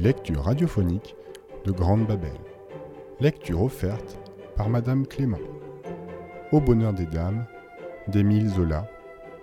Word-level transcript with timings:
lecture 0.00 0.44
radiophonique 0.44 1.14
de 1.66 1.72
Grande 1.72 2.06
Babel. 2.06 2.32
Lecture 3.20 3.62
offerte 3.62 4.18
par 4.56 4.70
Madame 4.70 5.06
Clément. 5.06 5.36
Au 6.52 6.60
bonheur 6.60 6.94
des 6.94 7.04
dames 7.04 7.44
d'Émile 8.08 8.48
Zola, 8.48 8.88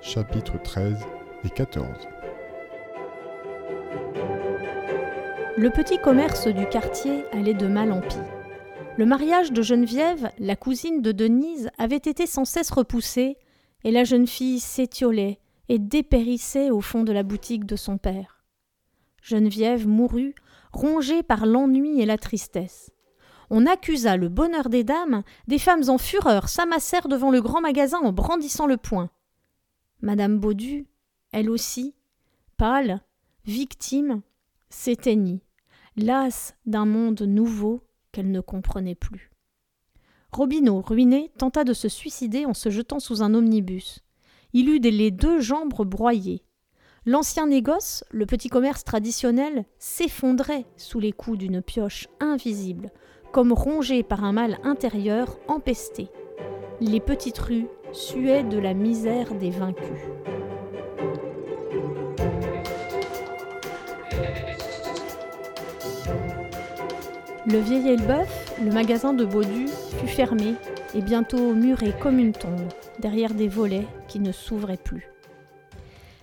chapitres 0.01 0.59
13 0.63 0.97
et 1.45 1.49
14. 1.51 1.87
Le 5.57 5.69
petit 5.69 5.99
commerce 5.99 6.47
du 6.47 6.67
quartier 6.67 7.23
allait 7.33 7.53
de 7.53 7.67
mal 7.67 7.91
en 7.91 8.01
pis. 8.01 8.17
Le 8.97 9.05
mariage 9.05 9.51
de 9.51 9.61
Geneviève, 9.61 10.31
la 10.39 10.55
cousine 10.55 11.03
de 11.03 11.11
Denise, 11.11 11.69
avait 11.77 11.97
été 11.97 12.25
sans 12.25 12.45
cesse 12.45 12.71
repoussé, 12.71 13.37
et 13.83 13.91
la 13.91 14.03
jeune 14.03 14.25
fille 14.25 14.59
s'étiolait 14.59 15.39
et 15.69 15.77
dépérissait 15.77 16.71
au 16.71 16.81
fond 16.81 17.03
de 17.03 17.13
la 17.13 17.21
boutique 17.21 17.65
de 17.65 17.75
son 17.75 17.99
père. 17.99 18.37
Geneviève 19.21 19.87
mourut, 19.87 20.33
rongée 20.71 21.23
par 21.23 21.45
l'ennui 21.45 22.01
et 22.01 22.05
la 22.05 22.17
tristesse. 22.17 22.91
On 23.49 23.65
accusa 23.65 24.17
le 24.17 24.29
bonheur 24.29 24.69
des 24.69 24.83
dames, 24.83 25.23
des 25.47 25.59
femmes 25.59 25.89
en 25.89 25.97
fureur 25.97 26.49
s'amassèrent 26.49 27.07
devant 27.07 27.31
le 27.31 27.41
grand 27.41 27.61
magasin 27.61 27.99
en 27.99 28.11
brandissant 28.11 28.67
le 28.67 28.77
poing. 28.77 29.09
Madame 30.01 30.37
Baudu, 30.37 30.87
elle 31.31 31.49
aussi, 31.49 31.95
pâle, 32.57 33.01
victime, 33.45 34.21
s'éteignit, 34.69 35.41
lasse 35.95 36.55
d'un 36.65 36.85
monde 36.85 37.21
nouveau 37.21 37.81
qu'elle 38.11 38.31
ne 38.31 38.41
comprenait 38.41 38.95
plus. 38.95 39.31
Robineau, 40.31 40.81
ruiné, 40.81 41.31
tenta 41.37 41.63
de 41.63 41.73
se 41.73 41.87
suicider 41.87 42.45
en 42.45 42.53
se 42.53 42.69
jetant 42.69 42.99
sous 42.99 43.21
un 43.21 43.33
omnibus. 43.33 44.03
Il 44.53 44.69
eut 44.69 44.79
les 44.79 45.11
deux 45.11 45.39
jambes 45.39 45.73
broyées. 45.73 46.43
L'ancien 47.07 47.47
négoce, 47.47 48.03
le 48.11 48.25
petit 48.25 48.49
commerce 48.49 48.83
traditionnel, 48.83 49.63
s'effondrait 49.79 50.65
sous 50.75 50.99
les 50.99 51.13
coups 51.13 51.37
d'une 51.37 51.61
pioche 51.61 52.09
invisible, 52.19 52.91
comme 53.31 53.53
rongé 53.53 54.03
par 54.03 54.25
un 54.25 54.33
mal 54.33 54.57
intérieur 54.65 55.39
empesté. 55.47 56.09
Les 56.81 56.99
petites 56.99 57.37
rues 57.37 57.67
suaient 57.93 58.43
de 58.43 58.59
la 58.59 58.73
misère 58.73 59.33
des 59.35 59.51
vaincus. 59.51 60.01
Le 67.45 67.59
vieil 67.59 67.87
Elbeuf, 67.87 68.53
le 68.61 68.73
magasin 68.73 69.13
de 69.13 69.23
Baudu, 69.23 69.67
fut 69.97 70.07
fermé 70.07 70.55
et 70.93 71.01
bientôt 71.01 71.53
muré 71.53 71.93
comme 72.01 72.19
une 72.19 72.33
tombe, 72.33 72.67
derrière 72.99 73.33
des 73.33 73.47
volets 73.47 73.87
qui 74.09 74.19
ne 74.19 74.33
s'ouvraient 74.33 74.75
plus. 74.75 75.07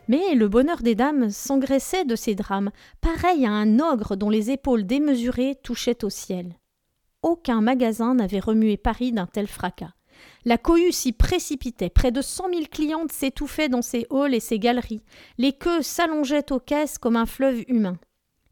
Mais 0.09 0.35
le 0.35 0.49
bonheur 0.49 0.83
des 0.83 0.95
dames 0.95 1.31
s'engraissait 1.31 2.05
de 2.05 2.17
ces 2.17 2.35
drames, 2.35 2.71
pareil 3.01 3.47
à 3.47 3.53
un 3.53 3.79
ogre 3.81 4.17
dont 4.17 4.31
les 4.31 4.51
épaules 4.51 4.85
démesurées 4.85 5.57
touchaient 5.63 6.05
au 6.05 6.11
ciel. 6.11 6.59
Aucun 7.23 7.61
magasin 7.61 8.15
n'avait 8.15 8.41
remué 8.41 8.77
Paris 8.77 9.13
d'un 9.13 9.27
tel 9.27 9.47
fracas. 9.47 9.95
La 10.45 10.59
cohue 10.59 10.93
s'y 10.93 11.13
précipitait, 11.13 11.91
près 11.91 12.13
de 12.13 12.23
cent 12.23 12.49
mille 12.49 12.69
clientes 12.69 13.13
s'étouffaient 13.13 13.69
dans 13.69 13.83
ses 13.83 14.07
halls 14.11 14.35
et 14.35 14.41
ses 14.41 14.59
galeries, 14.59 15.03
les 15.39 15.53
queues 15.53 15.83
s'allongeaient 15.83 16.53
aux 16.53 16.61
caisses 16.61 16.99
comme 16.99 17.17
un 17.17 17.27
fleuve 17.27 17.65
humain 17.69 17.99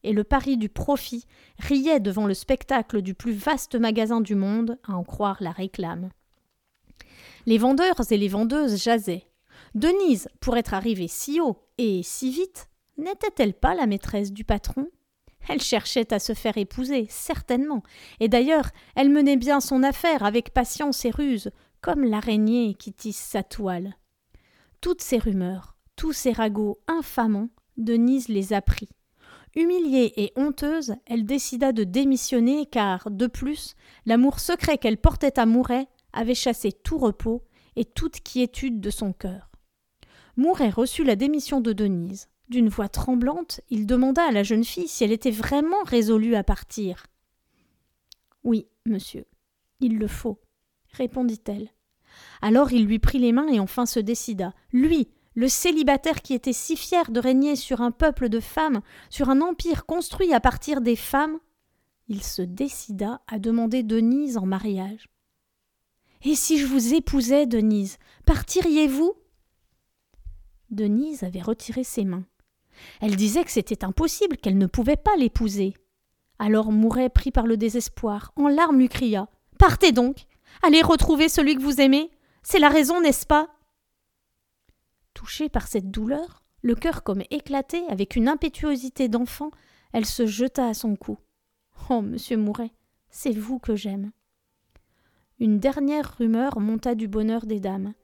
et 0.04 0.12
le 0.12 0.24
pari 0.24 0.56
du 0.56 0.68
profit 0.68 1.26
riait 1.58 2.00
devant 2.00 2.26
le 2.26 2.34
spectacle 2.34 3.02
du 3.02 3.14
plus 3.14 3.32
vaste 3.32 3.74
magasin 3.74 4.20
du 4.20 4.34
monde, 4.34 4.78
à 4.86 4.94
en 4.94 5.04
croire 5.04 5.38
la 5.40 5.50
réclame. 5.50 6.10
Les 7.46 7.58
vendeurs 7.58 8.00
et 8.10 8.16
les 8.16 8.28
vendeuses 8.28 8.82
jasaient. 8.82 9.26
Denise, 9.74 10.28
pour 10.40 10.56
être 10.56 10.74
arrivée 10.74 11.08
si 11.08 11.40
haut 11.40 11.56
et 11.78 12.02
si 12.02 12.30
vite, 12.30 12.68
n'était-elle 12.98 13.54
pas 13.54 13.74
la 13.74 13.86
maîtresse 13.86 14.32
du 14.32 14.44
patron? 14.44 14.88
Elle 15.48 15.62
cherchait 15.62 16.12
à 16.12 16.18
se 16.18 16.34
faire 16.34 16.58
épouser, 16.58 17.06
certainement, 17.08 17.82
et 18.20 18.28
d'ailleurs 18.28 18.70
elle 18.94 19.08
menait 19.08 19.38
bien 19.38 19.60
son 19.60 19.82
affaire 19.82 20.22
avec 20.24 20.52
patience 20.52 21.04
et 21.04 21.10
ruse, 21.10 21.50
comme 21.80 22.04
l'araignée 22.04 22.74
qui 22.74 22.92
tisse 22.92 23.16
sa 23.16 23.42
toile. 23.42 23.96
Toutes 24.80 25.00
ces 25.00 25.18
rumeurs, 25.18 25.76
tous 25.96 26.12
ces 26.12 26.32
ragots 26.32 26.78
infamants, 26.86 27.48
Denise 27.78 28.28
les 28.28 28.52
apprit. 28.52 28.90
Humiliée 29.56 30.12
et 30.16 30.32
honteuse, 30.36 30.94
elle 31.06 31.24
décida 31.24 31.72
de 31.72 31.84
démissionner 31.84 32.66
car, 32.66 33.10
de 33.10 33.26
plus, 33.26 33.74
l'amour 34.06 34.38
secret 34.38 34.78
qu'elle 34.78 34.98
portait 34.98 35.38
à 35.38 35.46
Mouret 35.46 35.88
avait 36.12 36.34
chassé 36.34 36.72
tout 36.72 36.98
repos 36.98 37.42
et 37.76 37.84
toute 37.84 38.20
quiétude 38.20 38.80
de 38.80 38.90
son 38.90 39.12
cœur. 39.12 39.51
Mouret 40.36 40.70
reçut 40.70 41.04
la 41.04 41.16
démission 41.16 41.60
de 41.60 41.72
Denise. 41.72 42.28
D'une 42.48 42.68
voix 42.68 42.88
tremblante, 42.88 43.60
il 43.70 43.86
demanda 43.86 44.24
à 44.24 44.30
la 44.30 44.42
jeune 44.42 44.64
fille 44.64 44.88
si 44.88 45.04
elle 45.04 45.12
était 45.12 45.30
vraiment 45.30 45.82
résolue 45.84 46.34
à 46.34 46.44
partir. 46.44 47.06
Oui, 48.44 48.66
monsieur, 48.86 49.24
il 49.80 49.98
le 49.98 50.08
faut, 50.08 50.40
répondit-elle. 50.92 51.68
Alors 52.40 52.72
il 52.72 52.86
lui 52.86 52.98
prit 52.98 53.18
les 53.18 53.32
mains 53.32 53.48
et 53.48 53.60
enfin 53.60 53.86
se 53.86 54.00
décida. 54.00 54.54
Lui, 54.72 55.08
le 55.34 55.48
célibataire 55.48 56.20
qui 56.20 56.34
était 56.34 56.52
si 56.52 56.76
fier 56.76 57.10
de 57.10 57.20
régner 57.20 57.56
sur 57.56 57.80
un 57.80 57.90
peuple 57.90 58.28
de 58.28 58.40
femmes, 58.40 58.82
sur 59.08 59.30
un 59.30 59.40
empire 59.40 59.86
construit 59.86 60.34
à 60.34 60.40
partir 60.40 60.80
des 60.80 60.96
femmes, 60.96 61.38
il 62.08 62.22
se 62.22 62.42
décida 62.42 63.22
à 63.28 63.38
demander 63.38 63.82
Denise 63.82 64.36
en 64.36 64.44
mariage. 64.44 65.08
Et 66.24 66.34
si 66.34 66.58
je 66.58 66.66
vous 66.66 66.94
épousais, 66.94 67.46
Denise, 67.46 67.98
partiriez-vous? 68.26 69.14
Denise 70.72 71.22
avait 71.22 71.42
retiré 71.42 71.84
ses 71.84 72.04
mains. 72.04 72.24
Elle 73.00 73.16
disait 73.16 73.44
que 73.44 73.50
c'était 73.50 73.84
impossible, 73.84 74.36
qu'elle 74.38 74.58
ne 74.58 74.66
pouvait 74.66 74.96
pas 74.96 75.14
l'épouser. 75.16 75.74
Alors 76.38 76.72
Mouret, 76.72 77.08
pris 77.08 77.30
par 77.30 77.46
le 77.46 77.56
désespoir, 77.56 78.32
en 78.36 78.48
larmes 78.48 78.78
lui 78.78 78.88
cria 78.88 79.28
Partez 79.58 79.92
donc 79.92 80.26
Allez 80.62 80.82
retrouver 80.82 81.28
celui 81.28 81.54
que 81.56 81.62
vous 81.62 81.80
aimez 81.80 82.10
C'est 82.42 82.58
la 82.58 82.68
raison, 82.68 83.00
n'est-ce 83.00 83.26
pas? 83.26 83.48
Touchée 85.14 85.48
par 85.48 85.68
cette 85.68 85.90
douleur, 85.90 86.42
le 86.62 86.74
cœur 86.74 87.02
comme 87.02 87.22
éclaté, 87.30 87.82
avec 87.88 88.16
une 88.16 88.28
impétuosité 88.28 89.08
d'enfant, 89.08 89.50
elle 89.92 90.06
se 90.06 90.26
jeta 90.26 90.66
à 90.68 90.74
son 90.74 90.96
cou. 90.96 91.18
Oh, 91.90 92.00
monsieur 92.00 92.36
Mouret, 92.36 92.70
c'est 93.10 93.36
vous 93.36 93.58
que 93.58 93.76
j'aime. 93.76 94.10
Une 95.38 95.58
dernière 95.58 96.16
rumeur 96.18 96.60
monta 96.60 96.94
du 96.94 97.08
bonheur 97.08 97.46
des 97.46 97.60
dames. 97.60 97.94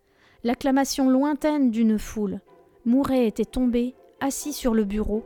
L'acclamation 0.42 1.08
lointaine 1.08 1.70
d'une 1.70 1.98
foule. 1.98 2.40
Mouret 2.88 3.26
était 3.26 3.44
tombé, 3.44 3.94
assis 4.18 4.54
sur 4.54 4.72
le 4.72 4.82
bureau. 4.82 5.22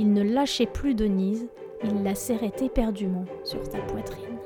Il 0.00 0.12
ne 0.12 0.24
lâchait 0.24 0.66
plus 0.66 0.96
Denise, 0.96 1.46
il 1.84 2.02
la 2.02 2.16
serrait 2.16 2.56
éperdument 2.60 3.24
sur 3.44 3.64
sa 3.64 3.78
poitrine. 3.78 4.36